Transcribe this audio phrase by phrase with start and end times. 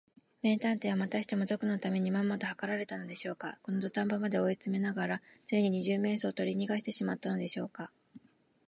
[0.41, 3.59] 名探偵は、またしても賊のためにまんまとはかられたのでしょうか。
[3.61, 7.91] このどたん場まで追いつめながら、ついに二十面相をとりにがしてしまったのでしょうか。